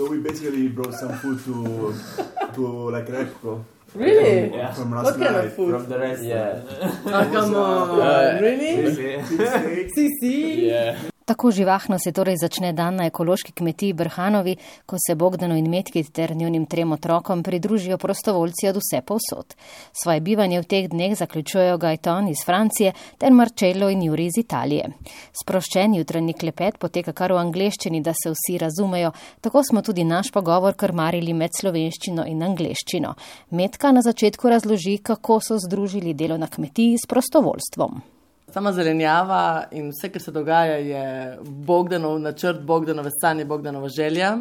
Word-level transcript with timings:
So 0.00 0.08
we 0.08 0.16
basically 0.16 0.68
brought 0.68 0.94
some 0.94 1.12
food 1.20 1.44
to 1.44 1.92
to 2.56 2.62
like 2.88 3.04
Repco. 3.04 3.60
Really? 3.92 4.48
Yeah. 4.48 4.72
From 4.72 4.96
last 4.96 5.04
What 5.04 5.20
kind 5.20 5.36
night. 5.36 5.44
of 5.44 5.52
food? 5.52 5.76
From 5.76 5.88
the 5.92 5.98
rest. 6.00 6.22
Yeah. 6.24 6.64
Oh, 7.04 7.28
come 7.28 7.54
on. 7.68 8.00
Uh, 8.00 8.38
really? 8.40 8.94
Steak. 8.96 9.92
Si, 9.92 10.08
si? 10.16 10.68
Yeah. 10.72 11.09
Tako 11.30 11.50
živahno 11.50 11.98
se 11.98 12.12
torej 12.12 12.36
začne 12.36 12.72
dan 12.72 12.96
na 12.96 13.04
ekološki 13.06 13.52
kmetiji 13.52 13.92
Brhanovi, 13.92 14.56
ko 14.86 14.96
se 14.98 15.14
Bogdanu 15.14 15.54
in 15.56 15.68
Metki 15.70 16.02
ter 16.02 16.34
njunim 16.36 16.66
trem 16.66 16.92
otrokom 16.92 17.42
pridružijo 17.42 17.98
prostovoljci 17.98 18.68
od 18.68 18.76
vse 18.76 19.00
povsod. 19.06 19.54
Svoje 20.02 20.20
bivanje 20.20 20.60
v 20.60 20.64
teh 20.64 20.88
dneh 20.90 21.14
zaključujejo 21.18 21.78
Gajton 21.78 22.28
iz 22.28 22.42
Francije 22.46 22.92
ter 23.18 23.32
Marcello 23.32 23.90
in 23.90 24.02
Juri 24.02 24.26
iz 24.26 24.38
Italije. 24.42 24.90
Sproščen 25.44 25.94
jutranji 25.94 26.32
klepet 26.32 26.78
poteka 26.78 27.12
kar 27.12 27.32
v 27.32 27.38
angleščini, 27.46 28.02
da 28.02 28.10
se 28.10 28.34
vsi 28.34 28.58
razumejo, 28.58 29.12
tako 29.40 29.62
smo 29.62 29.82
tudi 29.82 30.04
naš 30.04 30.34
pogovor 30.34 30.74
krmarili 30.74 31.32
med 31.32 31.54
slovenščino 31.60 32.26
in 32.26 32.42
angleščino. 32.42 33.14
Metka 33.50 33.92
na 33.92 34.02
začetku 34.02 34.48
razloži, 34.48 34.98
kako 34.98 35.38
so 35.40 35.62
združili 35.62 36.14
delo 36.14 36.38
na 36.38 36.50
kmetiji 36.50 36.98
s 36.98 37.06
prostovoljstvom. 37.06 38.02
Sama 38.52 38.72
zelenjava 38.72 39.68
in 39.70 39.90
vse, 39.92 40.08
kar 40.10 40.22
se 40.22 40.32
dogaja, 40.34 40.78
je 40.82 41.38
Bogdanov 41.42 42.18
načrt, 42.18 42.62
Bogdanove 42.66 43.10
sanje, 43.20 43.44
Bogdanova 43.44 43.88
želja. 43.88 44.38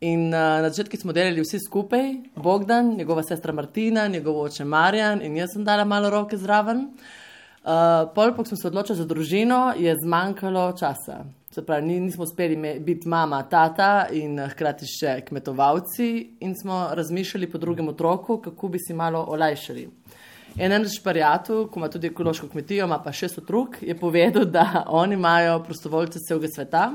In 0.00 0.26
uh, 0.26 0.62
na 0.64 0.70
začetku 0.70 0.96
smo 0.96 1.12
delali 1.12 1.40
vsi 1.40 1.58
skupaj, 1.60 2.14
Bogdan, 2.36 2.94
njegova 2.96 3.22
sestra 3.22 3.52
Martina, 3.52 4.06
njegov 4.08 4.40
oče 4.40 4.64
Marjan 4.64 5.22
in 5.22 5.36
jaz 5.36 5.52
sem 5.52 5.64
dala 5.64 5.84
malo 5.84 6.10
roke 6.10 6.36
zraven. 6.36 6.86
Uh, 7.64 8.10
pol, 8.14 8.34
ko 8.36 8.44
smo 8.44 8.56
se 8.56 8.66
odločili 8.68 8.98
za 8.98 9.04
družino, 9.04 9.74
je 9.78 9.94
zmanjkalo 10.04 10.72
časa. 10.80 11.24
Se 11.50 11.62
pravi, 11.64 11.86
ni, 11.86 12.00
nismo 12.00 12.24
uspeli 12.24 12.56
me- 12.56 12.78
biti 12.80 13.08
mama, 13.08 13.42
tata 13.42 14.06
in 14.12 14.38
eh, 14.38 14.48
hkrati 14.50 14.88
še 14.90 15.20
kmetovalci, 15.28 16.08
in 16.40 16.56
smo 16.58 16.88
razmišljali 16.92 17.50
po 17.50 17.58
drugem 17.58 17.88
otroku, 17.88 18.40
kako 18.42 18.68
bi 18.68 18.78
si 18.82 18.94
malo 18.94 19.22
olajšali. 19.28 19.88
En 20.56 20.88
šparjatu, 20.88 21.68
ko 21.72 21.80
ima 21.80 21.88
tudi 21.88 22.06
ekološko 22.06 22.48
kmetijo, 22.48 22.86
ima 22.86 23.00
pa 23.02 23.12
šest 23.12 23.38
otrok, 23.38 23.82
je 23.82 23.96
povedal, 23.98 24.44
da 24.44 24.84
oni 24.86 25.14
imajo 25.14 25.58
prostovoljce 25.64 26.18
celega 26.28 26.48
sveta, 26.48 26.92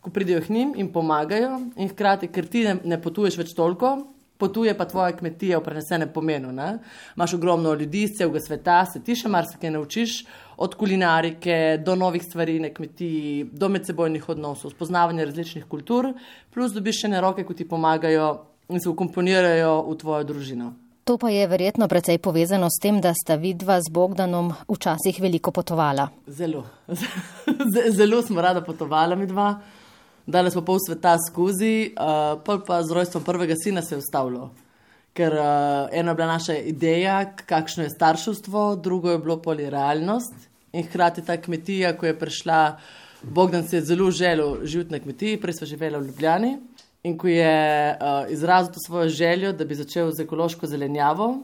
ko 0.00 0.10
pridejo 0.10 0.40
k 0.40 0.48
njim 0.48 0.72
in 0.76 0.88
pomagajo, 0.92 1.58
in 1.76 1.88
hkrati, 1.88 2.30
ker 2.32 2.46
ti 2.48 2.64
ne, 2.64 2.78
ne 2.84 2.96
potuješ 3.02 3.36
več 3.36 3.52
toliko, 3.56 3.90
potuje 4.40 4.72
pa 4.76 4.86
tvoja 4.88 5.12
kmetija 5.16 5.58
v 5.58 5.64
prenesenem 5.66 6.08
pomenu. 6.14 6.52
Ne? 6.52 6.78
Imaš 7.16 7.34
ogromno 7.36 7.74
ljudi 7.74 8.06
iz 8.06 8.16
celega 8.16 8.40
sveta, 8.40 8.78
se 8.88 9.02
ti 9.04 9.16
še 9.16 9.28
marsikaj 9.28 9.74
naučiš, 9.76 10.22
od 10.56 10.76
kulinarike 10.78 11.82
do 11.84 11.96
novih 11.98 12.22
stvari 12.22 12.56
na 12.62 12.70
kmetiji, 12.72 13.50
do 13.52 13.68
medsebojnih 13.68 14.28
odnosov, 14.32 14.72
spoznavanja 14.72 15.28
različnih 15.28 15.68
kultur, 15.68 16.14
plus 16.54 16.72
dobiš 16.72 17.04
še 17.04 17.12
ne 17.12 17.20
roke, 17.20 17.44
ko 17.44 17.52
ti 17.52 17.68
pomagajo 17.68 18.30
in 18.72 18.80
se 18.80 18.88
ukomponirajo 18.88 19.76
v 19.90 19.98
tvojo 20.00 20.24
družino. 20.32 20.72
To 21.04 21.18
pa 21.18 21.28
je 21.30 21.46
verjetno 21.46 21.84
precej 21.88 22.18
povezano 22.18 22.70
s 22.72 22.80
tem, 22.80 22.96
da 23.00 23.12
sta 23.12 23.34
vidva 23.36 23.76
z 23.76 23.92
Bogdanom 23.92 24.54
včasih 24.64 25.20
veliko 25.20 25.52
potovala. 25.52 26.08
Zelo. 26.26 26.64
Zelo 27.98 28.22
smo 28.22 28.40
rada 28.40 28.62
potovala 28.64 29.16
mi 29.16 29.26
dva. 29.26 29.60
Dali 30.26 30.50
smo 30.50 30.62
pol 30.64 30.78
sveta 30.80 31.18
skozi, 31.20 31.92
uh, 31.92 32.40
pa 32.40 32.82
z 32.82 32.96
rojstvom 32.96 33.24
prvega 33.24 33.54
sina 33.60 33.82
se 33.82 33.94
je 33.94 33.98
ustavilo. 33.98 34.48
Ker 35.12 35.36
uh, 35.36 35.92
ena 35.92 36.10
je 36.10 36.14
bila 36.14 36.26
naša 36.26 36.56
ideja, 36.72 37.18
kakšno 37.36 37.84
je 37.84 37.92
starševstvo, 37.92 38.76
drugo 38.76 39.12
je 39.12 39.18
bilo 39.18 39.36
poli 39.42 39.68
realnost. 39.70 40.32
In 40.72 40.88
hkrati 40.88 41.22
ta 41.22 41.36
kmetija, 41.36 41.92
ko 42.00 42.06
je 42.06 42.18
prišla, 42.18 42.78
Bogdan 43.22 43.68
se 43.68 43.76
je 43.76 43.84
zelo 43.84 44.10
želel 44.10 44.64
živeti 44.64 44.92
na 44.92 44.98
kmetiji, 44.98 45.40
prej 45.40 45.60
smo 45.60 45.66
živeli 45.66 46.00
v 46.00 46.06
Ljubljani. 46.06 46.56
In 47.04 47.18
ko 47.18 47.28
je 47.28 47.56
uh, 47.92 48.32
izrazil 48.32 48.72
to 48.72 48.80
svojo 48.86 49.08
željo, 49.08 49.52
da 49.52 49.64
bi 49.64 49.74
začel 49.74 50.10
z 50.10 50.24
ekološko 50.24 50.66
zelenjavo, 50.66 51.34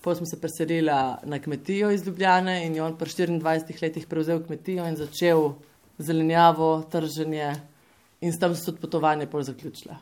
Potem 0.00 0.16
smo 0.16 0.26
se 0.26 0.40
preselili 0.40 0.90
na 1.22 1.38
kmetijo 1.38 1.90
iz 1.90 2.06
Ljubljane 2.06 2.66
in 2.66 2.74
je 2.74 2.82
on 2.82 2.96
pri 2.96 3.08
24 3.08 3.82
letih 3.82 4.06
prevzel 4.06 4.40
kmetijo 4.46 4.86
in 4.88 4.96
začel 4.96 5.50
zelenjavo, 5.98 6.82
trženje 6.90 7.54
in 8.20 8.32
s 8.32 8.38
tam 8.38 8.54
so 8.56 8.64
tudi 8.64 8.80
potovanje 8.80 9.26
pol 9.26 9.42
zaključila. 9.42 9.96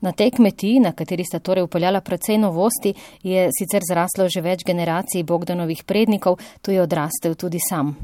Na 0.00 0.12
tej 0.12 0.30
kmetiji, 0.30 0.80
na 0.80 0.92
kateri 0.92 1.24
sta 1.24 1.38
torej 1.38 1.64
upeljala 1.64 2.00
precej 2.00 2.38
novosti, 2.38 2.94
je 3.22 3.48
sicer 3.58 3.82
zraslo 3.88 4.28
že 4.28 4.42
več 4.42 4.64
generacij 4.66 5.22
Bogdanovih 5.22 5.84
prednikov, 5.84 6.38
tu 6.62 6.70
je 6.70 6.82
odrastel 6.82 7.34
tudi 7.34 7.58
sam. 7.68 7.96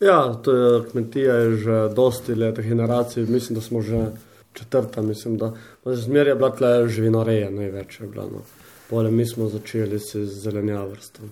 Ja, 0.00 0.34
to 0.34 0.52
je 0.52 0.82
kmetija 0.90 1.34
je 1.34 1.56
že 1.56 1.88
dosti 1.94 2.34
let, 2.34 2.58
generacij, 2.58 3.26
mislim, 3.26 3.54
da 3.54 3.62
smo 3.62 3.82
že 3.82 4.10
četrta, 4.56 5.02
mislim, 5.02 5.38
da 5.38 5.52
zmeraj 5.84 6.30
je 6.30 6.34
bila 6.34 6.50
tle 6.56 6.88
živinoreja, 6.88 7.50
največ 7.50 8.00
je 8.00 8.06
bila. 8.06 8.24
No. 8.24 8.42
Pole 8.90 9.10
mi 9.10 9.26
smo 9.26 9.48
začeli 9.48 9.98
se 9.98 10.24
z 10.26 10.42
zelenjavrstvom. 10.42 11.30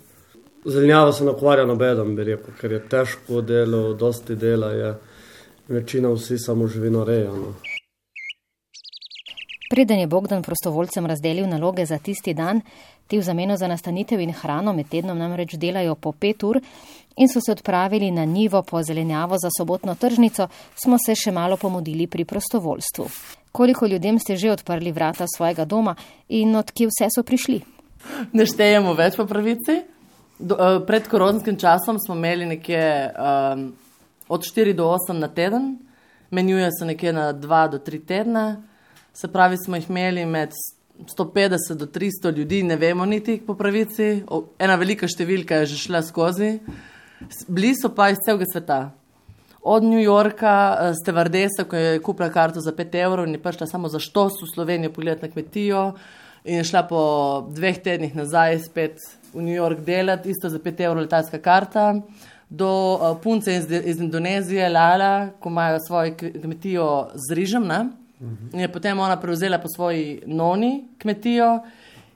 Zelenjava 0.65 1.13
se 1.13 1.25
ne 1.25 1.31
ukvarja 1.31 1.67
nobeden, 1.67 2.17
bi 2.17 2.25
rekel, 2.25 2.55
ker 2.61 2.73
je 2.73 2.81
težko 2.89 3.41
delo, 3.41 3.95
dosti 3.95 4.37
dela 4.37 4.71
je, 4.73 4.95
večina 5.69 6.09
vsi 6.13 6.39
samo 6.39 6.67
živinoreja. 6.67 7.33
No. 7.33 7.55
Preden 9.75 9.99
je 9.99 10.07
Bogdan 10.07 10.43
prostovoljcem 10.43 11.07
razdelil 11.07 11.49
naloge 11.49 11.87
za 11.87 11.99
tisti 11.99 12.35
dan, 12.35 12.61
ti 13.07 13.19
v 13.19 13.23
zameno 13.23 13.57
za 13.57 13.67
nastanitev 13.67 14.21
in 14.21 14.31
hrano 14.33 14.73
med 14.73 14.87
tednom 14.87 15.19
namreč 15.19 15.57
delajo 15.59 15.95
po 15.95 16.13
pet 16.13 16.43
ur 16.47 16.61
in 17.17 17.29
so 17.29 17.41
se 17.43 17.53
odpravili 17.53 18.11
na 18.11 18.25
njivo 18.25 18.63
po 18.63 18.83
zelenjavo 18.83 19.35
za 19.39 19.49
sobotno 19.59 19.95
tržnico, 19.95 20.47
smo 20.79 20.99
se 21.07 21.15
še 21.15 21.33
malo 21.33 21.57
pomodili 21.57 22.07
pri 22.07 22.25
prostovoljstvu. 22.25 23.07
Koliko 23.53 23.87
ljudem 23.87 24.19
ste 24.19 24.37
že 24.37 24.53
odprli 24.53 24.93
vrata 24.93 25.27
svojega 25.37 25.65
doma 25.65 25.95
in 26.29 26.55
od 26.57 26.71
kje 26.71 26.87
vse 26.87 27.09
so 27.11 27.23
prišli? 27.23 27.59
Ne 28.33 28.47
štejemo 28.47 28.93
več 28.95 29.17
po 29.17 29.27
pravici. 29.27 29.81
Do, 30.39 30.55
uh, 30.55 30.85
pred 30.87 31.09
koronskim 31.11 31.57
časom 31.59 31.99
smo 31.99 32.15
imeli 32.15 32.47
nekje 32.47 33.11
um, 33.11 33.67
od 34.29 34.47
4 34.47 34.73
do 34.75 34.87
8 34.87 35.19
na 35.19 35.29
teden, 35.29 35.67
menjuje 36.31 36.71
se 36.79 36.87
nekje 36.87 37.13
na 37.13 37.33
2 37.35 37.69
do 37.75 37.83
3 37.83 38.05
tedne. 38.07 38.47
Se 39.15 39.29
pravi, 39.29 39.57
smo 39.57 39.77
jih 39.77 39.91
imeli 39.91 40.27
med 40.27 40.51
150 40.99 41.75
do 41.75 41.87
300 41.87 42.37
ljudi, 42.37 42.63
ne 42.63 42.77
vemo 42.77 43.05
niti 43.07 43.43
po 43.47 43.55
pravici. 43.55 44.25
Ena 44.59 44.75
velika 44.75 45.07
številka 45.07 45.61
je 45.63 45.71
že 45.71 45.79
šla 45.87 46.03
skozi. 46.03 46.59
Bili 47.47 47.71
so 47.79 47.93
pa 47.95 48.11
iz 48.11 48.19
celega 48.27 48.49
sveta. 48.51 48.81
Od 49.63 49.87
New 49.87 50.03
Yorka, 50.03 50.55
eh, 50.75 50.93
stevardesa, 50.99 51.65
ko 51.65 51.77
je 51.77 52.03
kupila 52.03 52.29
karto 52.29 52.61
za 52.61 52.73
5 52.73 52.99
evrov 53.01 53.27
in 53.27 53.39
je 53.39 53.43
prišla 53.43 53.71
samo 53.71 53.89
za 53.89 54.03
štos 54.03 54.43
v 54.43 54.51
Slovenijo 54.51 54.93
pogledati 54.93 55.27
na 55.27 55.33
kmetijo 55.33 55.95
in 56.45 56.59
je 56.59 56.65
šla 56.65 56.83
po 56.83 57.01
dveh 57.55 57.79
tednih 57.79 58.17
nazaj 58.17 58.59
spet 58.67 58.99
v 59.33 59.43
New 59.43 59.55
York 59.55 59.81
delati, 59.81 60.31
isto 60.31 60.51
za 60.51 60.59
5 60.59 60.85
evrov 60.85 61.07
letalska 61.07 61.39
karta, 61.39 62.03
do 62.51 62.71
uh, 62.95 63.17
punce 63.23 63.57
iz, 63.57 63.71
iz 63.71 64.01
Indonezije, 64.01 64.69
Lala, 64.69 65.31
ko 65.41 65.49
imajo 65.49 65.79
svojo 65.87 66.15
kmetijo 66.19 67.15
z 67.15 67.35
rižem, 67.35 67.67
ne? 67.67 68.04
In 68.53 68.61
je 68.61 68.73
potem 68.73 69.01
ona 69.01 69.17
prevzela 69.21 69.59
po 69.59 69.69
svoji 69.69 70.23
noni 70.27 70.85
kmetijo 70.99 71.61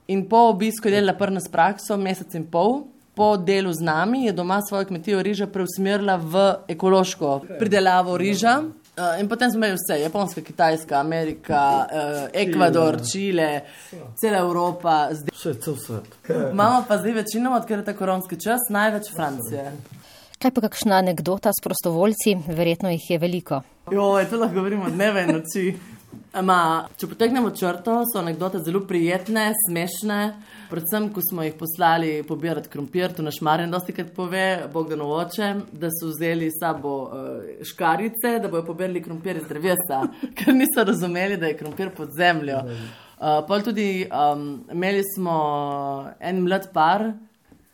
in 0.07 0.29
po 0.29 0.49
obisku 0.49 0.89
je 0.89 0.95
delala 0.95 1.17
prna 1.19 1.41
s 1.41 1.49
prakso, 1.49 1.97
mesec 1.97 2.35
in 2.35 2.47
pol. 2.47 2.83
Po 3.15 3.37
delu 3.37 3.73
z 3.73 3.83
nami 3.83 4.25
je 4.27 4.33
doma 4.33 4.61
svojo 4.63 4.87
kmetijo 4.87 5.23
riža 5.23 5.47
preusmerila 5.47 6.17
v 6.17 6.55
ekološko 6.69 7.41
pridelavo 7.59 8.17
riža. 8.17 8.63
Uh, 8.99 9.21
in 9.21 9.29
potem 9.29 9.51
smo 9.51 9.59
imeli 9.59 9.77
vse, 9.79 10.01
Japonska, 10.01 10.41
Kitajska, 10.41 11.01
Amerika, 11.01 11.87
uh, 11.87 12.29
Ekvador, 12.33 12.99
Čile, 13.13 13.61
cela 14.21 14.39
Evropa. 14.39 15.09
Zdaj, 15.13 15.35
Vse, 15.35 15.55
cel 15.63 15.77
svet. 15.77 16.17
imamo 16.55 16.85
pa 16.89 16.99
zdaj 16.99 17.13
večinoma, 17.13 17.57
odkar 17.57 17.79
je 17.79 17.85
ta 17.85 17.95
koronski 17.95 18.41
čas, 18.41 18.67
največ 18.71 19.13
Francije. 19.15 19.73
Kaj 20.39 20.51
pa 20.51 20.61
kakšna 20.61 20.99
anekdota 20.99 21.51
s 21.51 21.63
prostovoljci, 21.63 22.37
verjetno 22.47 22.91
jih 22.91 23.11
je 23.11 23.19
veliko. 23.19 23.63
Jo, 23.91 24.19
to 24.31 24.39
lahko 24.39 24.55
govorimo 24.55 24.91
dneve 24.91 25.23
in 25.27 25.33
noči. 25.35 25.65
Ama, 26.39 26.87
če 26.95 27.09
potegnemo 27.11 27.49
črto, 27.51 27.97
so 28.07 28.21
anekdote 28.21 28.61
zelo 28.63 28.85
prijetne, 28.87 29.49
smešne. 29.65 30.19
Predvsem, 30.71 31.09
ko 31.11 31.23
smo 31.25 31.43
jih 31.43 31.57
poslali 31.59 32.11
pobirati 32.29 32.71
krompir, 32.71 33.11
to 33.17 33.25
naš 33.27 33.41
Marjan 33.43 33.73
dosti 33.75 33.95
krat 33.97 34.13
pove, 34.15 34.45
Bogdan 34.71 35.03
oče, 35.03 35.49
da 35.73 35.91
so 35.91 36.13
vzeli 36.13 36.53
s 36.53 36.61
sabo 36.61 36.93
uh, 37.09 37.65
škarice, 37.67 38.37
da 38.45 38.51
bojo 38.53 38.63
pobirali 38.69 39.03
krompir 39.03 39.41
iz 39.41 39.49
drevesa, 39.51 40.05
ker 40.39 40.55
niso 40.55 40.85
razumeli, 40.87 41.41
da 41.43 41.51
je 41.51 41.57
krompir 41.59 41.91
pod 41.97 42.13
zemljo. 42.15 42.61
Uh, 42.69 43.41
pol 43.49 43.65
tudi 43.67 43.89
um, 44.07 44.45
imeli 44.71 45.03
smo 45.17 45.41
en 46.21 46.45
mlad 46.45 46.71
par, 46.77 47.09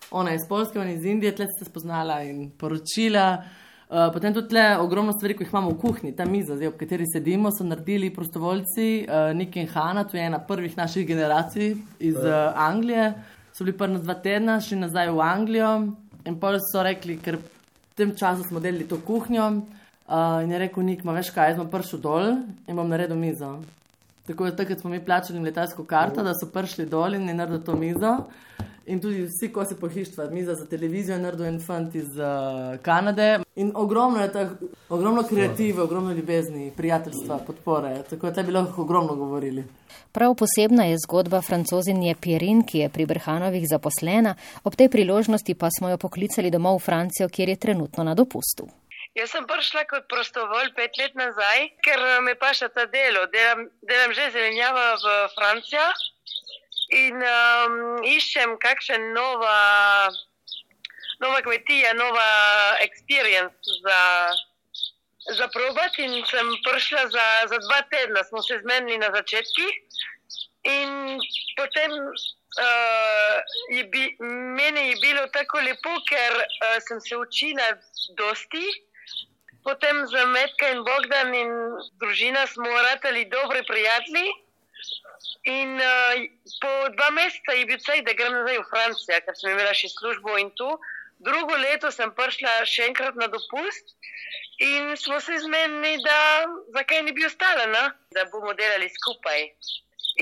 ona 0.09 0.33
je 0.33 0.41
iz 0.41 0.49
Polske, 0.49 0.81
ona 0.81 0.97
iz 0.97 1.05
Indije, 1.05 1.35
tle 1.37 1.51
ste 1.53 1.69
spoznala 1.69 2.23
in 2.25 2.49
poročila. 2.57 3.29
Uh, 3.85 4.09
potem 4.13 4.33
tudi 4.33 4.49
tle 4.49 4.63
ogromno 4.81 5.13
stvari, 5.13 5.35
ki 5.37 5.45
jih 5.45 5.51
imamo 5.53 5.75
v 5.75 5.79
kuhinji, 5.83 6.15
ta 6.17 6.25
miza, 6.25 6.57
zdaj, 6.57 6.71
ob 6.73 6.79
kateri 6.81 7.05
sedimo, 7.05 7.51
so 7.53 7.67
naredili 7.69 8.09
prostovoljci, 8.11 8.87
uh, 9.05 9.29
Nik 9.37 9.59
in 9.61 9.69
Hanna, 9.69 10.07
to 10.09 10.17
je 10.17 10.25
ena 10.25 10.39
prvih 10.41 10.77
naših 10.77 11.07
generacij 11.07 11.75
iz 12.01 12.17
uh, 12.17 12.57
Anglije. 12.57 13.13
So 13.53 13.65
bili 13.65 13.77
prvi 13.77 13.93
na 13.93 14.01
dva 14.01 14.15
tedna, 14.15 14.57
šli 14.61 14.81
nazaj 14.81 15.13
v 15.13 15.21
Anglijo 15.21 15.75
in 16.25 16.41
pol 16.41 16.57
so 16.65 16.83
rekli, 16.83 17.19
ker 17.21 17.37
v 17.37 17.45
tem 17.95 18.17
času 18.17 18.49
smo 18.49 18.61
delali 18.61 18.89
to 18.89 18.99
kuhinjo. 19.05 19.51
Uh, 20.09 20.41
in 20.43 20.57
je 20.57 20.59
rekel, 20.65 20.83
Nik, 20.83 21.05
veš 21.05 21.31
kaj, 21.37 21.53
jaz 21.53 21.61
bom 21.61 21.69
prišel 21.71 22.01
dol 22.01 22.33
in 22.67 22.77
bom 22.77 22.89
naredil 22.89 23.21
mizo. 23.21 23.59
Tako 24.25 24.49
da 24.49 24.57
takrat 24.57 24.81
smo 24.81 24.91
mi 24.91 25.05
plačali 25.05 25.45
letalsko 25.45 25.85
karto, 25.85 26.25
da 26.25 26.33
so 26.33 26.49
prišli 26.49 26.89
dol 26.89 27.21
in 27.21 27.29
naredili 27.29 27.61
to 27.65 27.77
mizo. 27.77 28.17
In 28.87 29.01
tudi 29.01 29.23
vsi, 29.25 29.49
ko 29.53 29.65
se 29.65 29.79
pohištva, 29.81 30.27
miza 30.31 30.55
za 30.55 30.67
televizijo, 30.69 31.17
naredil 31.19 31.47
en 31.47 31.61
fant 31.61 31.95
iz 31.95 32.19
uh, 32.21 32.77
Kanade. 32.83 33.39
In 33.57 33.73
ogromno 33.75 34.21
je 34.21 34.33
teh, 34.33 34.51
ogromno 34.89 35.23
kreative, 35.29 35.83
ogromno 35.83 36.13
ljubezni, 36.13 36.73
prijateljstva, 36.77 37.39
podpore. 37.47 38.03
Tako 38.11 38.31
da 38.31 38.43
bi 38.43 38.53
lahko 38.53 38.83
ogromno 38.83 39.15
govorili. 39.15 39.65
Prav 40.13 40.35
posebna 40.35 40.85
je 40.85 40.99
zgodba 41.07 41.41
francozinje 41.43 42.15
Pierin, 42.21 42.63
ki 42.67 42.79
je 42.79 42.89
pri 42.89 43.07
Brhanovih 43.07 43.65
zaposlena, 43.69 44.35
ob 44.65 44.77
tej 44.77 44.89
priložnosti 44.89 45.55
pa 45.55 45.69
smo 45.79 45.89
jo 45.89 45.99
poklicali 45.99 46.51
domov 46.51 46.79
v 46.79 46.85
Francijo, 46.85 47.29
kjer 47.29 47.49
je 47.49 47.57
trenutno 47.57 48.05
na 48.05 48.15
dopustu. 48.15 48.69
Jaz 49.15 49.31
sem 49.31 49.47
prišla 49.47 49.85
kot 49.91 50.09
prostovolj 50.11 50.75
pet 50.77 50.99
let 50.99 51.15
nazaj, 51.15 51.69
ker 51.87 52.01
me 52.27 52.35
paša 52.35 52.69
ta 52.69 52.85
delo. 52.91 53.25
Delam, 53.33 53.69
delam 53.83 54.13
že 54.13 54.31
zelenjava 54.35 54.99
v 54.99 55.15
Francijo 55.39 55.87
in 56.95 57.23
um, 57.23 57.77
iščem 58.07 58.57
kakšen 58.63 59.13
nova, 59.17 59.59
nova 61.21 61.41
kmetija, 61.47 61.93
nova 61.99 62.29
experience 62.85 63.79
za, 63.83 64.01
za 65.39 65.49
probat 65.55 65.99
in 65.99 66.21
sem 66.31 66.53
prišla 66.67 67.07
za, 67.15 67.27
za 67.53 67.59
dva 67.67 67.81
tedna, 67.91 68.25
smo 68.29 68.43
se 68.43 68.61
zmenili 68.63 68.99
na 68.99 69.11
začetki 69.15 69.69
in 70.65 71.19
potem 71.57 71.93
uh, 71.93 73.37
je 73.77 73.85
bi, 73.93 74.05
meni 74.59 74.89
je 74.91 74.97
bilo 75.03 75.27
tako 75.33 75.61
lepo, 75.61 75.99
ker 76.09 76.39
uh, 76.41 76.79
sem 76.89 77.01
se 77.01 77.17
učila 77.17 77.75
dosti. 78.17 78.65
Potem 79.65 80.07
za 80.07 80.27
Medka 80.29 80.69
in 80.69 80.83
Bogdan 80.85 81.35
in 81.35 81.53
družina 82.01 82.47
smo 82.47 82.69
ratali 82.69 83.25
dobri 83.33 83.63
prijatelji. 83.65 84.44
In 85.45 85.77
uh, 85.77 86.25
po 86.61 86.73
dva 86.97 87.11
meseca 87.13 87.53
je 87.53 87.67
bil 87.69 87.81
cel, 87.85 88.01
da 88.05 88.17
grem 88.17 88.33
nazaj 88.33 88.59
v 88.63 88.69
Francijo, 88.71 89.19
ker 89.27 89.37
sem 89.37 89.53
imela 89.53 89.75
še 89.77 89.91
službo 89.93 90.39
in 90.41 90.49
tu. 90.57 90.69
Drugo 91.25 91.57
leto 91.61 91.91
sem 91.93 92.13
prišla 92.17 92.65
še 92.69 92.89
enkrat 92.89 93.19
na 93.21 93.29
dopust 93.33 93.93
in 94.65 94.95
smo 94.97 95.21
se 95.21 95.37
zmenili, 95.45 95.99
da 96.05 96.19
zakaj 96.79 97.03
ne 97.05 97.13
bi 97.13 97.27
ostala, 97.27 97.67
na? 97.69 97.85
da 98.15 98.25
bomo 98.33 98.55
delali 98.57 98.89
skupaj. 98.89 99.45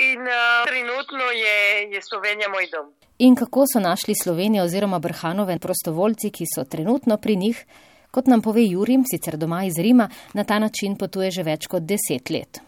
In 0.02 0.26
uh, 0.26 0.66
trenutno 0.66 1.30
je, 1.36 1.56
je 1.94 2.02
Slovenija 2.02 2.50
moj 2.50 2.66
dom. 2.74 2.90
In 3.22 3.36
kako 3.38 3.66
so 3.70 3.80
našli 3.80 4.14
Slovenijo 4.18 4.64
oziroma 4.64 4.98
Brhanove 4.98 5.58
prostovoljci, 5.62 6.32
ki 6.34 6.50
so 6.50 6.64
trenutno 6.64 7.18
pri 7.22 7.36
njih? 7.36 7.64
Kot 8.12 8.26
nam 8.26 8.42
pove 8.44 8.60
Juri, 8.68 8.98
sicer 9.08 9.38
doma 9.40 9.62
iz 9.64 9.78
Rima, 9.78 10.08
na 10.34 10.44
ta 10.44 10.58
način 10.58 10.96
potuje 11.00 11.30
že 11.30 11.42
več 11.42 11.66
kot 11.66 11.82
deset 11.88 12.30
let. 12.30 12.60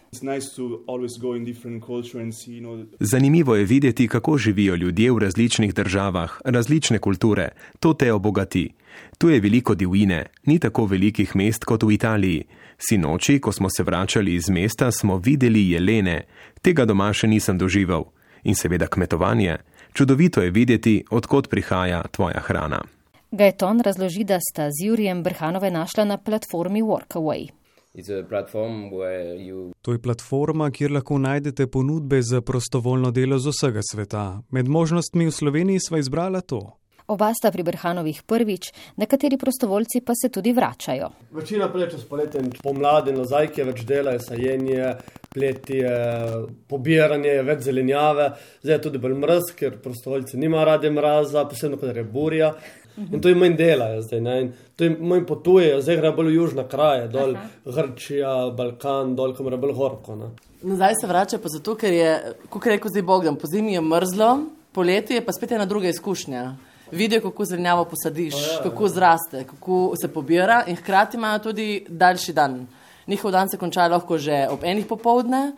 Zanimivo 2.99 3.55
je 3.55 3.65
videti, 3.65 4.07
kako 4.07 4.37
živijo 4.37 4.75
ljudje 4.75 5.11
v 5.11 5.19
različnih 5.19 5.73
državah, 5.73 6.41
različne 6.45 6.99
kulture. 6.99 7.49
To 7.79 7.93
te 7.93 8.13
obogati. 8.13 8.73
Tu 9.17 9.29
je 9.29 9.39
veliko 9.39 9.75
divjine, 9.75 10.25
ni 10.45 10.59
tako 10.59 10.85
velikih 10.85 11.35
mest 11.35 11.63
kot 11.63 11.83
v 11.83 11.91
Italiji. 11.91 12.43
Sinoči, 12.77 13.39
ko 13.39 13.51
smo 13.51 13.69
se 13.69 13.83
vračali 13.83 14.33
iz 14.33 14.49
mesta, 14.49 14.91
smo 14.91 15.17
videli 15.17 15.69
jelene. 15.69 16.23
Tega 16.61 16.85
doma 16.85 17.13
še 17.13 17.27
nisem 17.27 17.57
doživel. 17.57 18.09
In 18.43 18.55
seveda 18.55 18.87
kmetovanje. 18.87 19.57
Čudovito 19.93 20.41
je 20.41 20.51
videti, 20.51 21.03
odkot 21.09 21.49
prihaja 21.49 22.03
tvoja 22.11 22.41
hrana. 22.41 22.81
Gajeton 23.35 23.81
razloži, 23.81 24.23
da 24.23 24.39
sta 24.39 24.69
z 24.71 24.85
Jurijem 24.85 25.23
Brhanove 25.23 25.71
našla 25.71 26.05
na 26.05 26.17
platformi 26.17 26.83
Workaway. 26.83 27.49
To 29.81 29.91
je 29.91 30.01
platforma, 30.01 30.71
kjer 30.71 30.91
lahko 30.91 31.17
najdete 31.17 31.67
ponudbe 31.67 32.21
za 32.21 32.41
prostovoljno 32.41 33.11
delo 33.11 33.39
z 33.39 33.51
vsega 33.51 33.81
sveta. 33.91 34.41
Med 34.49 34.67
možnostmi 34.67 35.27
v 35.27 35.31
Sloveniji 35.31 35.79
sva 35.87 35.99
izbrala 35.99 36.41
to. 36.41 36.61
Oba 37.07 37.33
sta 37.37 37.51
pri 37.51 37.63
Brhanovih 37.63 38.23
prvič, 38.25 38.71
nekateri 38.97 39.37
prostovoljci 39.37 40.01
pa 40.05 40.13
se 40.15 40.29
tudi 40.29 40.53
vračajo. 40.53 41.09
Večina 41.31 41.67
pleče 41.71 41.97
s 41.97 42.07
poletjem 42.07 42.47
pomladi 42.63 43.11
nazaj, 43.13 43.51
ki 43.51 43.61
je 43.61 43.65
več 43.67 43.83
dela, 43.85 44.15
je 44.15 44.23
sajenje, 44.25 44.95
pletje, 45.33 45.91
pobiranje, 46.71 47.35
več 47.43 47.67
zelenjave. 47.67 48.31
Zdaj 48.63 48.75
je 48.75 48.81
tudi 48.87 49.03
bolj 49.03 49.19
mrz, 49.21 49.53
ker 49.59 49.77
prostovoljci 49.83 50.39
nima 50.41 50.63
radi 50.63 50.89
mraza, 50.89 51.45
posebno, 51.51 51.77
kadar 51.77 52.01
je 52.01 52.07
burja. 52.09 52.55
In 52.97 53.21
to 53.21 53.29
jim 53.29 53.39
manj 53.39 53.57
dela, 53.59 53.89
zdaj, 54.01 54.21
ne? 54.21 54.35
in 54.41 54.51
to 54.75 54.83
jim 54.87 54.97
manj 55.09 55.25
potujejo, 55.27 55.81
zdaj 55.83 55.97
gre 55.99 56.11
bolj 56.15 56.29
v 56.31 56.35
južne 56.35 56.63
kraje, 56.71 57.07
dol 57.11 57.35
Aha. 57.35 57.49
Grčija, 57.65 58.35
Balkan, 58.55 59.15
dol, 59.15 59.33
kamor 59.35 59.57
je 59.57 59.59
bolj 59.65 59.73
horko. 59.75 60.15
Ne? 60.15 60.29
Nazaj 60.65 60.95
se 61.01 61.07
vrača 61.07 61.39
pa 61.43 61.51
zato, 61.51 61.75
ker 61.75 61.93
je, 61.93 62.13
kot 62.49 62.69
rekel 62.71 62.93
zdaj 62.93 63.03
Bogdan, 63.03 63.35
po 63.35 63.51
zimi 63.51 63.75
je 63.75 63.81
mrzlo, 63.83 64.29
poleti 64.71 65.19
je 65.19 65.25
pa 65.25 65.35
spet 65.35 65.51
ena 65.57 65.65
druga 65.65 65.91
izkušnja. 65.91 66.45
Vidijo, 66.91 67.21
kako 67.21 67.45
zelenjavo 67.45 67.85
posadiš, 67.89 68.35
ja, 68.37 68.63
kako 68.63 68.87
zraste, 68.87 69.43
kako 69.49 69.93
se 70.01 70.07
pobira, 70.13 70.63
in 70.67 70.75
hkrati 70.75 71.17
imajo 71.17 71.39
tudi 71.49 71.85
daljši 71.89 72.33
dan. 72.33 72.67
Njihov 73.07 73.31
dan 73.31 73.49
se 73.49 73.57
konča 73.57 73.87
lahko 73.87 74.17
že 74.17 74.47
ob 74.49 74.63
enih 74.63 74.85
popovdne. 74.85 75.51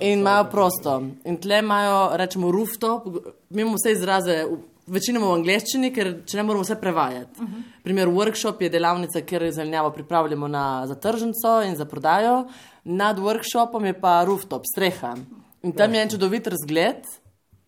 In 0.00 0.18
imajo 0.18 0.44
prosto. 0.50 1.02
In 1.24 1.36
tle 1.36 1.58
imajo, 1.58 2.16
rečemo, 2.16 2.50
rooftop, 2.52 3.06
mi 3.50 3.62
imamo 3.62 3.76
vse 3.76 3.92
izraze 3.92 4.44
večinoma 4.86 5.26
v 5.26 5.38
angleščini, 5.40 5.92
ker 5.94 6.12
če 6.26 6.36
ne 6.36 6.42
moramo 6.42 6.64
vse 6.64 6.76
prevajati. 6.80 7.40
Uh 7.40 7.48
-huh. 7.48 7.62
Primer 7.82 8.08
workshop 8.08 8.62
je 8.62 8.68
delavnica, 8.68 9.20
kjer 9.20 9.50
zelenjavo 9.52 9.90
pripravljamo 9.90 10.48
na, 10.48 10.86
za 10.86 10.94
tržnico 10.94 11.62
in 11.66 11.76
za 11.76 11.84
prodajo, 11.84 12.48
nad 12.84 13.18
workshopom 13.18 13.84
je 13.84 14.00
pa 14.00 14.24
rooftop, 14.24 14.62
streha. 14.74 15.16
In 15.62 15.72
tam 15.72 15.94
je 15.94 16.02
en 16.02 16.08
čudovit 16.08 16.46
razgled 16.46 17.21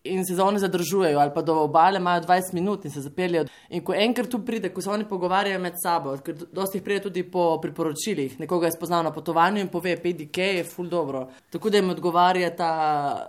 in 0.05 0.25
se 0.25 0.35
za 0.35 0.45
oni 0.45 0.59
zadržujejo, 0.59 1.19
ali 1.19 1.31
pa 1.33 1.41
do 1.41 1.55
obale 1.61 1.97
imajo 1.97 2.21
20 2.21 2.53
minut 2.53 2.85
in 2.85 2.91
se 2.91 3.01
zapeljejo. 3.01 3.45
In 3.69 3.83
ko 3.83 3.93
enkrat 3.93 4.29
tu 4.29 4.39
pride, 4.45 4.69
ko 4.69 4.81
se 4.81 4.89
oni 4.89 5.05
pogovarjajo 5.09 5.59
med 5.59 5.73
sabo, 5.83 6.17
ker 6.17 6.35
dosti 6.51 6.77
jih 6.77 6.83
pride 6.83 7.01
tudi 7.07 7.23
po 7.23 7.59
priporočilih, 7.61 8.39
nekoga 8.39 8.67
je 8.67 8.75
spoznal 8.77 9.03
na 9.03 9.11
potovanju 9.11 9.61
in 9.61 9.67
pove, 9.67 9.95
PDK 10.01 10.37
je 10.37 10.63
full 10.63 10.89
dobro. 10.89 11.27
Tako 11.49 11.69
da 11.69 11.77
jim 11.77 11.89
odgovarja 11.89 12.51
ta 12.55 12.71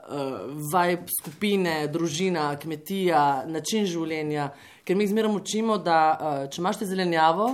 uh, 0.08 0.20
vibe 0.72 1.08
skupine, 1.20 1.78
družina, 1.88 2.50
kmetija, 2.58 3.44
način 3.46 3.86
življenja, 3.86 4.50
ker 4.84 4.96
mi 4.96 5.04
jih 5.04 5.14
zmeraj 5.14 5.40
učimo, 5.40 5.78
da 5.78 5.98
uh, 6.12 6.44
če 6.50 6.60
imaš 6.60 6.84
zelenjavo, 6.84 7.50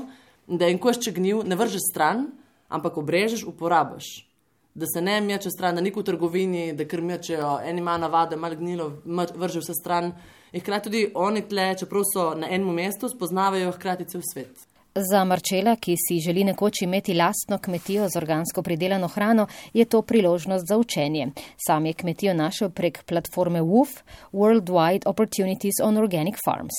da 0.46 0.68
en 0.68 0.78
košček 0.78 1.16
gnil 1.16 1.46
ne 1.46 1.56
vržeš 1.56 1.90
stran, 1.92 2.26
ampak 2.68 2.98
obrežeš, 2.98 3.46
uporabiš 3.46 4.31
da 4.74 4.86
se 4.86 5.00
ne 5.00 5.20
meče 5.20 5.50
stran, 5.50 5.74
da 5.74 5.80
ni 5.80 5.92
v 5.96 6.02
trgovini, 6.02 6.72
da 6.72 6.84
krmijo, 6.84 7.58
eni 7.64 7.80
ima 7.80 7.98
navade, 7.98 8.36
malo 8.36 8.56
gnilo, 8.56 9.02
vrže 9.35 9.61
vse 9.61 9.75
stran. 9.75 10.12
In 10.52 10.61
hkrati 10.61 10.85
tudi 10.85 11.11
oni 11.14 11.42
tle, 11.49 11.75
čeprav 11.78 12.02
so 12.14 12.35
na 12.35 12.49
enem 12.50 12.75
mestu, 12.75 13.08
spoznavajo 13.08 13.73
hkrati 13.73 14.04
cel 14.04 14.20
svet. 14.32 14.72
Za 14.94 15.25
Marčela, 15.25 15.76
ki 15.76 15.94
si 15.96 16.20
želi 16.20 16.44
nekoč 16.44 16.82
imeti 16.82 17.14
lastno 17.14 17.58
kmetijo 17.58 18.08
z 18.08 18.16
organsko 18.16 18.62
pridelano 18.62 19.08
hrano, 19.08 19.46
je 19.72 19.84
to 19.84 20.02
priložnost 20.02 20.66
za 20.68 20.76
učenje. 20.76 21.28
Sam 21.66 21.87
je 21.87 21.92
kmetijo 21.92 22.34
našel 22.34 22.70
prek 22.70 23.04
platforme 23.04 23.61
WOOF, 23.61 23.88
Worldwide 24.32 25.02
Opportunities 25.06 25.80
on 25.82 25.96
Organic 25.96 26.34
Farms. 26.44 26.76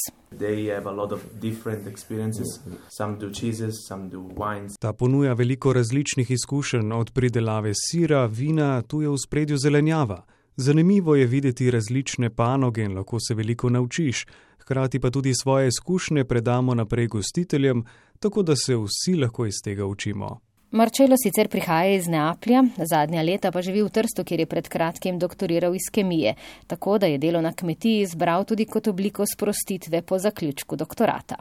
Ta 4.80 4.94
ponuja 4.94 5.34
veliko 5.34 5.74
različnih 5.74 6.32
izkušenj, 6.32 6.92
od 6.94 7.12
pridelave 7.12 7.72
sira, 7.76 8.26
vina, 8.26 8.82
tu 8.82 9.02
je 9.02 9.10
v 9.10 9.18
spredju 9.18 9.58
zelenjava. 9.58 10.24
Zanimivo 10.56 11.16
je 11.16 11.26
videti 11.26 11.72
različne 11.72 12.30
panoge 12.30 12.84
in 12.84 12.96
lahko 12.96 13.18
se 13.20 13.34
veliko 13.34 13.70
naučiš, 13.70 14.26
hkrati 14.64 15.00
pa 15.00 15.12
tudi 15.12 15.34
svoje 15.36 15.68
izkušnje 15.68 16.24
predamo 16.24 16.74
naprej 16.74 17.08
gostiteljem, 17.08 17.84
tako 18.20 18.44
da 18.44 18.56
se 18.56 18.76
vsi 18.76 19.16
lahko 19.16 19.46
iz 19.46 19.62
tega 19.64 19.86
učimo. 19.86 20.40
Marčelo 20.72 21.16
sicer 21.24 21.48
prihaja 21.48 21.96
iz 21.96 22.08
Neaplja, 22.08 22.64
zadnja 22.90 23.22
leta 23.22 23.52
pa 23.52 23.62
živi 23.62 23.84
v 23.84 23.92
Trstu, 23.94 24.24
kjer 24.26 24.40
je 24.40 24.46
pred 24.50 24.68
kratkim 24.68 25.20
doktoriral 25.20 25.76
iz 25.76 25.92
kemije, 25.92 26.34
tako 26.68 26.98
da 26.98 27.06
je 27.06 27.18
delo 27.18 27.42
na 27.42 27.52
kmetiji 27.54 28.02
izbral 28.02 28.46
tudi 28.46 28.66
kot 28.66 28.88
obliko 28.88 29.26
sprostitve 29.36 30.02
po 30.02 30.18
zaključku 30.20 30.76
doktorata. 30.76 31.36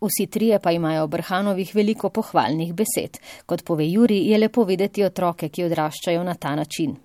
Vsi 0.00 0.26
trije 0.26 0.58
pa 0.58 0.72
imajo 0.72 1.06
v 1.06 1.10
Brhanovih 1.10 1.74
veliko 1.74 2.08
pohvalnih 2.08 2.74
besed. 2.74 3.18
Kot 3.46 3.64
pove 3.64 3.88
Juri, 3.90 4.18
je 4.30 4.38
lepo 4.38 4.64
videti 4.64 5.04
otroke, 5.04 5.48
ki 5.48 5.64
odraščajo 5.64 6.24
na 6.24 6.34
ta 6.34 6.54
način. 6.56 6.96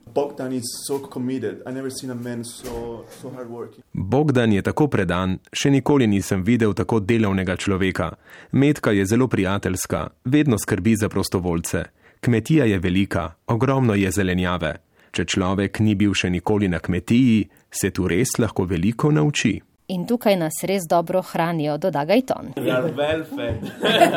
Bogdan 3.93 4.53
je 4.53 4.61
tako 4.61 4.87
predan, 4.87 5.39
še 5.51 5.71
nikoli 5.71 6.07
nisem 6.07 6.43
videl 6.43 6.73
tako 6.73 6.99
delovnega 6.99 7.55
človeka. 7.55 8.09
Metka 8.51 8.91
je 8.91 9.05
zelo 9.05 9.27
prijateljska, 9.27 10.07
vedno 10.25 10.57
skrbi 10.57 10.95
za 10.95 11.09
prostovoljce. 11.09 11.83
Kmetija 12.19 12.65
je 12.65 12.79
velika, 12.79 13.33
ogromno 13.47 13.95
je 13.95 14.11
zelenjave. 14.11 14.75
Če 15.11 15.25
človek 15.25 15.79
ni 15.79 15.95
bil 15.95 16.13
še 16.13 16.29
nikoli 16.29 16.67
na 16.67 16.79
kmetiji, 16.79 17.45
se 17.71 17.91
tu 17.91 18.07
res 18.07 18.37
lahko 18.39 18.65
veliko 18.65 19.11
nauči. 19.11 19.59
In 19.87 20.07
tukaj 20.09 20.33
nas 20.35 20.63
res 20.65 20.87
dobro 20.89 21.21
hranijo, 21.21 21.75
doda 21.77 22.01
Gajton. 22.09 22.55
Ja, 22.57 22.79
well 22.97 23.21
fed. 23.29 23.61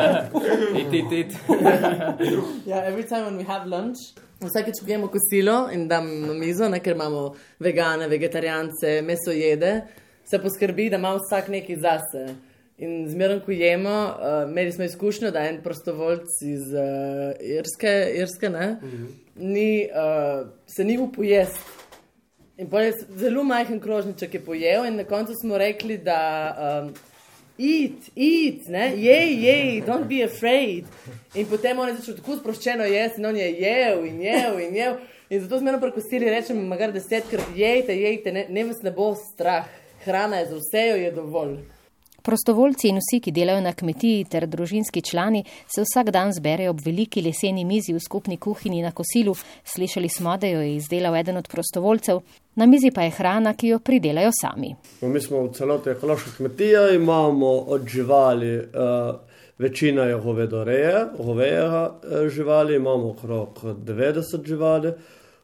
it, 0.81 0.93
it, 0.93 1.11
it. 1.11 1.35
Ja, 2.65 2.81
every 2.85 3.03
time 3.03 3.25
when 3.25 3.37
we 3.37 3.43
have 3.45 3.67
lunch, 3.69 3.97
vsakeč, 4.41 4.79
ko 4.81 4.87
gremo 4.87 5.11
kosilo 5.13 5.67
in 5.69 5.87
dam 5.87 6.07
na 6.25 6.33
mizo, 6.33 6.69
ne, 6.69 6.79
ker 6.81 6.95
imamo 6.97 7.35
vegane, 7.61 8.07
vegetarijance, 8.09 9.01
meso 9.05 9.35
jede, 9.35 9.83
se 10.25 10.39
poskrbi, 10.41 10.89
da 10.89 10.97
ima 10.97 11.13
vsak 11.19 11.51
nekaj 11.53 11.77
zase. 11.83 12.23
In 12.81 13.05
zmerno, 13.11 13.43
ko 13.45 13.51
jemo, 13.53 13.93
uh, 14.09 14.49
imeli 14.49 14.71
smo 14.73 14.87
izkušnjo, 14.89 15.29
da 15.35 15.43
en 15.51 15.61
prostovoljc 15.61 16.39
iz 16.49 16.73
uh, 16.73 17.35
Irske, 17.45 17.93
Irske 18.15 18.49
ne, 18.49 18.71
mm 18.81 18.89
-hmm. 18.89 19.07
ni, 19.35 19.85
uh, 19.85 20.47
se 20.65 20.83
ni 20.83 20.97
upojest. 20.97 21.78
In 22.59 22.67
pa 22.67 22.81
je 22.81 22.93
zelo 23.15 23.43
majhen 23.43 23.79
krožniček 23.79 24.33
je 24.33 24.39
pojel, 24.43 24.85
in 24.85 24.97
na 24.99 25.03
koncu 25.07 25.31
smo 25.41 25.57
rekli, 25.57 25.95
da 25.97 26.19
um, 26.83 26.89
eat, 27.55 28.09
eat, 28.15 28.67
ne, 28.67 28.89
jej, 28.99 29.31
jej, 29.45 29.81
don't 29.87 30.07
be 30.09 30.19
afraid. 30.25 30.85
In 31.35 31.47
potem 31.47 31.79
on 31.79 31.87
je 31.87 31.95
začel 32.01 32.17
tako 32.17 32.35
sproščeno 32.41 32.83
jesti, 32.83 33.21
in 33.21 33.29
on 33.31 33.39
je 33.39 33.47
jedel 33.47 34.03
in 34.05 34.21
jedel 34.21 34.59
in 34.59 34.75
jedel. 34.75 34.99
In 35.29 35.41
zato 35.45 35.59
smo 35.59 35.71
eno 35.71 35.79
prekosili, 35.79 36.27
rečemo, 36.33 36.65
magar 36.67 36.91
desetkrat, 36.91 37.55
jejte, 37.55 37.95
jejte, 37.95 38.35
ne, 38.35 38.45
ne 38.49 38.67
vas 38.67 38.83
ne 38.83 38.91
bo 38.91 39.13
strah, 39.15 39.71
hrana 40.03 40.43
je 40.43 40.51
za 40.51 40.59
vse, 40.59 40.87
jo 40.89 41.03
je 41.05 41.11
dovolj. 41.15 41.59
Prostovoljci 42.23 42.89
in 42.89 42.99
vsi, 42.99 43.19
ki 43.23 43.31
delajo 43.31 43.61
na 43.61 43.73
kmetiji 43.73 44.25
ter 44.29 44.47
družinski 44.47 45.01
člani, 45.01 45.43
se 45.67 45.83
vsak 45.85 46.11
dan 46.11 46.33
zberejo 46.33 46.71
ob 46.71 46.81
veliki 46.85 47.21
leseni 47.21 47.65
mizi 47.65 47.93
v 47.93 47.99
skupni 48.03 48.37
kuhinji 48.37 48.81
na 48.81 48.91
kosilu. 48.91 49.35
Slišali 49.63 50.09
smo, 50.09 50.37
da 50.37 50.47
jo 50.47 50.61
je 50.61 50.75
izdelal 50.75 51.15
eden 51.15 51.37
od 51.37 51.47
prostovoljcev, 51.47 52.21
na 52.55 52.65
mizi 52.65 52.91
pa 52.91 53.01
je 53.01 53.15
hrana, 53.15 53.53
ki 53.53 53.67
jo 53.67 53.79
pridelajo 53.79 54.31
sami. 54.41 54.75
Mi 55.01 55.21
smo 55.21 55.45
v 55.45 55.53
celoti 55.55 55.89
ekološka 55.89 56.31
kmetija, 56.37 56.89
imamo 56.91 57.51
od 57.75 57.87
živali, 57.87 58.57
uh, 58.57 59.15
večina 59.57 60.03
je 60.03 60.19
govedoreje, 60.19 61.05
govejega 61.17 61.83
uh, 61.91 62.27
živali, 62.27 62.75
imamo 62.75 63.09
okrog 63.09 63.59
90 63.63 64.45
živali, 64.45 64.93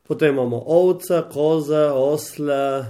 potem 0.08 0.34
imamo 0.34 0.64
ovce, 0.66 1.22
koze, 1.34 1.86
osle, 1.94 2.86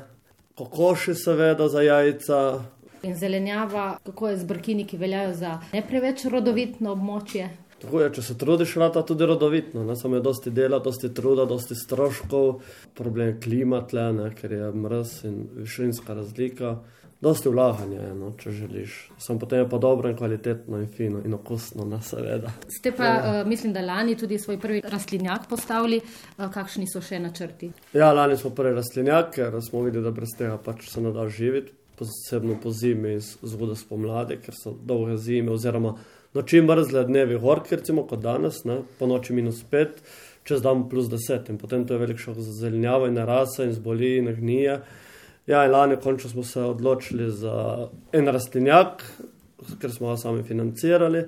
kokoši 0.56 1.16
seveda 1.16 1.68
za 1.68 1.82
jajca. 1.82 2.60
In 3.06 3.14
zelenjava, 3.16 3.98
kako 4.06 4.32
je 4.32 4.38
z 4.38 4.44
brkini, 4.50 4.88
ki 4.90 4.98
veljajo 4.98 5.34
za 5.38 5.60
ne 5.74 5.84
preveč 5.86 6.26
rodovitno 6.32 6.96
območje. 6.96 7.50
Tako 7.82 8.02
je, 8.02 8.10
če 8.18 8.22
se 8.26 8.38
trudiš, 8.42 8.76
rata 8.82 9.04
tudi 9.06 9.28
rodovitno. 9.30 9.84
Ne? 9.86 9.96
Samo 9.96 10.18
je 10.18 10.24
dosti 10.26 10.52
dela, 10.52 10.80
dosti 10.80 11.12
truda, 11.14 11.46
dosti 11.46 11.76
stroškov, 11.78 12.64
problem 12.98 13.36
klima 13.44 13.84
tle, 13.86 14.08
ne? 14.16 14.32
ker 14.34 14.58
je 14.58 14.72
mrz 14.74 15.16
in 15.30 15.42
višinska 15.60 16.18
razlika. 16.18 16.80
Dosti 17.22 17.50
vlaganja 17.50 18.02
je, 18.02 18.10
no, 18.18 18.32
če 18.42 18.52
želiš. 18.52 18.98
Sam 19.22 19.38
potem 19.40 19.62
je 19.62 19.70
pa 19.70 19.78
dobro 19.82 20.10
in 20.10 20.18
kvalitetno 20.18 20.82
in 20.82 20.90
fino 20.92 21.22
in 21.26 21.34
okusno, 21.38 21.86
na 21.86 22.02
seveda. 22.02 22.52
Ste 22.80 22.92
pa, 22.92 23.14
uh, 23.14 23.40
mislim, 23.48 23.74
da 23.74 23.86
lani 23.86 24.18
tudi 24.18 24.40
svoj 24.40 24.60
prvi 24.62 24.82
rastlinjak 24.84 25.48
postavili. 25.50 26.02
Uh, 26.38 26.50
kakšni 26.54 26.90
so 26.92 27.02
še 27.06 27.22
načrti? 27.22 27.72
Ja, 27.94 28.12
lani 28.14 28.38
smo 28.38 28.52
prvi 28.56 28.76
rastlinjak, 28.76 29.32
ker 29.38 29.62
smo 29.64 29.86
videli, 29.86 30.04
da 30.06 30.14
brez 30.14 30.36
tega 30.38 30.58
pač 30.58 30.90
se 30.90 31.02
ne 31.02 31.14
da 31.16 31.30
živeti 31.30 31.85
posebno 31.98 32.58
po 32.64 32.72
zimi 32.72 33.18
zgodaj 33.22 33.80
spomladi, 33.82 34.38
ker 34.44 34.56
so 34.58 34.76
dolge 34.86 35.18
zime, 35.18 35.52
oziroma 35.52 35.96
noči 36.36 36.62
mrzle 36.62 37.06
dnevi, 37.08 37.40
horki, 37.40 37.78
recimo 37.80 38.04
kot 38.08 38.20
danes, 38.24 38.64
ne, 38.68 38.82
po 39.00 39.08
noči 39.08 39.34
minus 39.34 39.64
pet, 39.72 40.02
čez 40.46 40.62
dan 40.62 40.86
plus 40.90 41.08
deset 41.10 41.50
in 41.50 41.58
potem 41.58 41.88
to 41.88 41.96
je 41.96 42.02
velik 42.04 42.20
šok 42.22 42.38
za 42.38 42.54
zelenjavo 42.60 43.08
in 43.08 43.18
rasa 43.18 43.66
in 43.66 43.74
zboli 43.74 44.18
in 44.18 44.30
gnije. 44.36 44.80
Ja, 45.48 45.66
lani 45.70 45.98
končno 46.02 46.30
smo 46.30 46.44
se 46.44 46.62
odločili 46.62 47.32
za 47.32 47.88
en 48.14 48.28
rastlinjak, 48.28 49.04
ker 49.82 49.92
smo 49.92 50.12
ga 50.12 50.18
sami 50.18 50.44
financirali. 50.44 51.26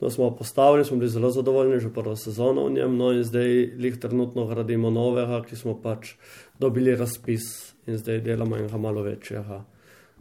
No, 0.00 0.10
smo 0.10 0.28
postavili, 0.36 0.84
smo 0.84 0.96
bili 0.96 1.08
zelo 1.08 1.30
zadovoljni, 1.30 1.80
že 1.80 1.88
prvo 1.92 2.16
sezono 2.16 2.66
v 2.66 2.72
njem, 2.72 2.96
no 2.96 3.12
in 3.16 3.22
zdaj 3.24 3.48
jih 3.80 3.96
trenutno 4.00 4.44
gradimo 4.46 4.90
novega, 4.90 5.40
ki 5.42 5.56
smo 5.56 5.72
pač 5.80 6.12
dobili 6.60 6.96
razpis 6.96 7.72
in 7.86 7.96
zdaj 7.96 8.20
delamo 8.20 8.58
enega 8.60 8.76
malo 8.76 9.02
večjega 9.02 9.64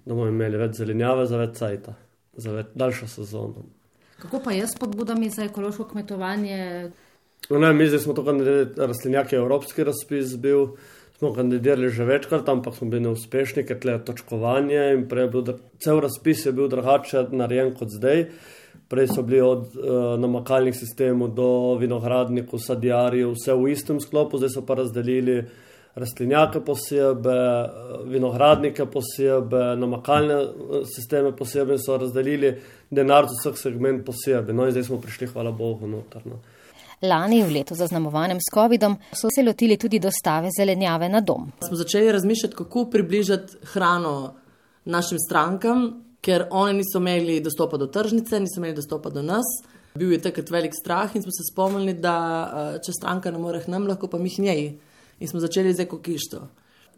da 0.06 0.14
bomo 0.14 0.28
imeli 0.30 0.60
več 0.62 0.78
zelenjave 0.80 1.26
za 1.30 1.40
več 1.40 1.58
cajta, 1.60 1.96
za 2.38 2.54
več 2.54 2.74
daljšo 2.78 3.10
sezono. 3.10 3.66
Kako 4.22 4.40
pa 4.46 4.54
je 4.56 4.68
s 4.70 4.78
podbudami 4.80 5.30
za 5.34 5.48
ekološko 5.50 5.90
kmetovanje? 5.92 6.60
No, 7.50 7.60
ne, 7.60 7.74
mi 7.74 7.88
smo 7.90 8.14
to 8.18 8.24
kandidirali, 8.26 8.70
rastlinjak 8.78 9.34
je 9.34 9.40
evropski 9.42 9.84
razpis 9.86 10.36
bil, 10.42 10.76
smo 11.18 11.34
kandidirali 11.36 11.90
že 11.94 12.06
večkrat, 12.06 12.50
ampak 12.50 12.78
smo 12.78 12.90
bili 12.90 13.06
neuspešni, 13.08 13.66
ker 13.66 13.80
tle 13.82 13.98
je 13.98 14.06
točkovanje 14.08 14.86
in 14.96 15.08
prej 15.10 15.28
je 15.28 15.34
bil, 15.34 15.52
cel 15.84 16.02
razpis 16.06 16.46
je 16.46 16.54
bil 16.56 16.70
drugače 16.72 17.28
narejen 17.32 17.76
kot 17.76 17.94
zdaj. 17.94 18.28
Prej 18.90 19.08
so 19.10 19.24
bili 19.26 19.40
od 19.42 19.72
uh, 19.74 20.16
namakalnih 20.22 20.76
sistemov 20.76 21.32
do 21.34 21.76
vinogradnikov, 21.82 22.62
sadjarjev, 22.62 23.32
vse 23.34 23.56
v 23.58 23.72
istem 23.74 24.02
sklopu, 24.04 24.38
zdaj 24.38 24.52
so 24.54 24.66
pa 24.68 24.78
razdelili 24.78 25.40
uh, 25.42 25.54
rastlinjake 25.96 26.60
posebej, 26.60 27.70
vinogradnike 28.06 28.86
posebej, 28.86 29.78
namakalne 29.80 30.34
eh, 30.34 30.84
sisteme 30.96 31.32
posebej 31.36 31.80
so 31.80 31.98
razdelili, 31.98 32.52
denar 32.92 33.28
za 33.32 33.38
vsak 33.40 33.58
segment 33.60 34.06
posebej. 34.06 34.56
No 34.56 34.68
in 34.68 34.76
zdaj 34.76 34.84
smo 34.90 35.00
prišli, 35.02 35.28
hvala 35.32 35.52
Bogu, 35.52 35.88
notrno. 35.88 36.42
Lani, 37.02 37.42
v 37.44 37.52
letu 37.52 37.76
zaznamovanem 37.76 38.40
s 38.40 38.52
COVID-om, 38.54 38.96
so 39.12 39.30
se 39.36 39.44
lotili 39.44 39.78
tudi 39.78 40.00
dostave 40.00 40.50
zelenjave 40.58 41.10
na 41.10 41.22
dom. 41.22 41.52
Smo 41.68 41.78
začeli 41.78 42.12
razmišljati, 42.12 42.56
kako 42.56 42.86
približati 42.92 43.54
hrano 43.74 44.34
našim 44.86 45.20
strankam, 45.20 45.88
ker 46.22 46.48
oni 46.52 46.80
niso 46.80 47.00
imeli 47.00 47.40
dostopa 47.40 47.78
do 47.78 47.88
tržnice, 47.88 48.40
niso 48.40 48.60
imeli 48.60 48.76
dostopa 48.76 49.10
do 49.10 49.22
nas. 49.22 49.46
Bil 49.96 50.12
je 50.12 50.22
takrat 50.22 50.50
velik 50.52 50.74
strah 50.76 51.16
in 51.16 51.24
smo 51.24 51.32
se 51.32 51.46
spomnili, 51.52 51.94
da 51.94 52.18
eh, 52.44 52.80
če 52.84 52.92
stranka 53.00 53.32
ne 53.32 53.40
more 53.40 53.62
k 53.64 53.72
nam, 53.72 53.88
lahko 53.88 54.12
pa 54.12 54.20
mi 54.20 54.32
k 54.32 54.44
njej 54.44 54.66
in 55.20 55.28
smo 55.28 55.40
začeli 55.40 55.74
z 55.74 55.80
ekokišto. 55.80 56.48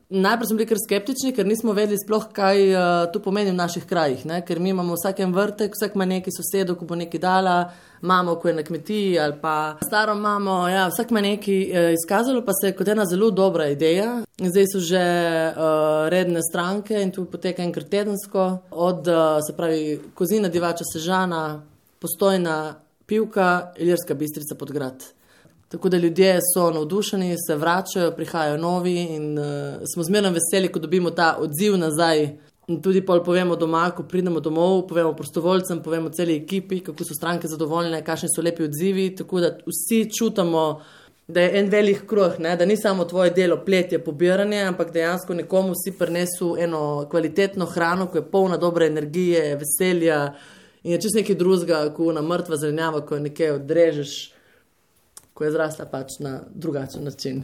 Najprej 0.10 0.48
smo 0.48 0.56
bili 0.56 0.68
kar 0.70 0.78
skeptični, 0.80 1.34
ker 1.36 1.44
nismo 1.46 1.74
vedeli 1.76 1.98
sploh, 2.00 2.30
kaj 2.32 2.62
uh, 2.72 2.84
to 3.12 3.20
pomeni 3.20 3.52
v 3.52 3.58
naših 3.60 3.84
krajih. 3.84 4.22
Ne? 4.26 4.40
Ker 4.48 4.62
mi 4.64 4.72
imamo 4.72 4.96
vsakem 4.96 5.34
vrtek, 5.36 5.74
vsak 5.76 5.98
ima 6.00 6.06
neki 6.08 6.32
sosedo, 6.32 6.78
ko 6.80 6.86
bo 6.88 6.96
nekaj 6.96 7.20
dala, 7.20 7.56
imamo, 8.00 8.38
ko 8.40 8.48
je 8.48 8.54
na 8.56 8.64
kmetiji 8.64 9.20
ali 9.20 9.36
pa 9.42 9.76
staro 9.84 10.16
imamo. 10.16 10.56
Ja, 10.72 10.86
vsak 10.88 11.12
ima 11.12 11.22
nekaj 11.22 11.60
uh, 11.60 11.90
izkazalo, 11.98 12.46
pa 12.46 12.56
se 12.56 12.70
je 12.70 12.78
kot 12.80 12.88
ena 12.88 13.06
zelo 13.06 13.32
dobra 13.36 13.68
ideja. 13.68 14.24
Zdaj 14.40 14.70
so 14.72 14.80
že 14.80 15.04
uh, 15.52 16.08
redne 16.08 16.40
stranke 16.40 17.04
in 17.04 17.12
tu 17.12 17.26
poteka 17.26 17.64
enkrat 17.64 17.92
tedensko, 17.92 18.48
od 18.72 19.12
uh, 19.12 19.44
se 19.44 19.58
pravi 19.58 20.00
Kozina, 20.16 20.48
Divača, 20.48 20.88
Sežana, 20.94 21.60
Postojna, 22.00 22.80
Pivka, 23.06 23.74
Iljerska 23.76 24.14
bistrica 24.14 24.56
pod 24.56 24.72
grad. 24.72 25.17
Tako 25.68 25.90
da 25.90 25.98
ljudje 25.98 26.40
so 26.54 26.72
navdušeni, 26.72 27.36
se 27.48 27.56
vračajo, 27.56 28.12
prihajajo 28.12 28.58
novi 28.58 29.02
in 29.04 29.40
uh, 29.40 29.46
smo 29.94 30.04
zmerno 30.04 30.30
veseli, 30.32 30.72
ko 30.72 30.80
dobimo 30.80 31.12
ta 31.12 31.38
odziv 31.40 31.78
nazaj. 31.78 32.38
In 32.68 32.82
tudi 32.82 33.02
pol 33.06 33.24
povemo 33.24 33.56
doma, 33.56 33.90
ko 33.96 34.04
pridemo 34.04 34.40
domov, 34.40 34.88
povemo 34.88 35.14
prostovoljcem, 35.16 35.80
povemo 35.84 36.10
celi 36.10 36.36
ekipi, 36.36 36.80
kako 36.84 37.04
so 37.04 37.16
stranke 37.16 37.48
zadovoljne, 37.48 38.02
kakšni 38.04 38.30
so 38.36 38.44
lepi 38.44 38.64
odzivi. 38.64 39.16
Tako 39.16 39.40
da 39.40 39.52
vsi 39.68 40.02
čutimo, 40.18 40.82
da 41.28 41.42
je 41.42 41.60
en 41.60 41.70
velik 41.70 42.06
kruh, 42.08 42.36
da 42.40 42.66
ni 42.66 42.78
samo 42.78 43.06
tvoje 43.06 43.32
delo 43.32 43.60
pletje, 43.66 44.00
pobiranje, 44.04 44.62
ampak 44.64 44.92
dejansko 44.94 45.34
nekomu 45.34 45.74
si 45.76 45.92
prinesel 45.92 46.58
eno 46.60 47.08
kvalitetno 47.12 47.66
hrano, 47.66 48.08
ki 48.12 48.18
je 48.18 48.30
polna 48.32 48.58
dobre 48.58 48.88
energije, 48.88 49.60
veselja 49.60 50.34
in 50.84 50.92
je 50.92 51.02
čez 51.02 51.16
nekaj 51.16 51.36
drugega, 51.36 51.86
kot 51.96 52.16
na 52.16 52.22
mrtva 52.22 52.56
zelenjava, 52.56 53.04
ko 53.06 53.16
jo 53.16 53.28
nekaj 53.28 53.52
odrežeš 53.52 54.37
ko 55.38 55.46
je 55.46 55.52
zrasla 55.54 55.86
pač 55.86 56.18
na 56.20 56.40
drugačen 56.50 57.04
način. 57.06 57.44